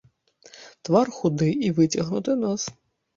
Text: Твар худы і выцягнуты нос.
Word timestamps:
Твар 0.87 1.11
худы 1.17 1.49
і 1.67 1.69
выцягнуты 1.81 2.31
нос. 2.47 2.65